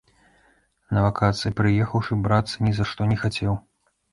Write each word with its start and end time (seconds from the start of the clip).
На 0.97 1.03
вакацыі 1.05 1.53
прыехаўшы, 1.61 2.17
брацца 2.29 2.57
ні 2.69 2.77
за 2.79 2.83
што 2.93 3.01
не 3.13 3.17
хацеў. 3.27 3.53